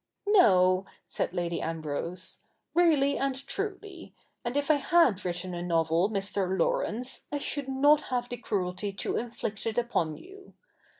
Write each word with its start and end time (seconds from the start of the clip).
'No,' 0.27 0.87
said 1.07 1.31
Lady 1.31 1.61
Ambrose,' 1.61 2.41
really 2.73 3.19
and 3.19 3.35
truly. 3.45 4.15
And 4.43 4.57
if 4.57 4.71
I 4.71 4.77
had 4.77 5.23
written 5.23 5.53
a 5.53 5.61
novel, 5.61 6.09
Mr. 6.09 6.57
Laurence, 6.57 7.27
I 7.31 7.37
should 7.37 7.67
not 7.69 8.01
have 8.09 8.27
the 8.27 8.37
cruelty 8.37 8.91
to 8.93 9.17
inflict 9.17 9.67
it 9.67 9.77
upon 9.77 10.17
you. 10.17 10.55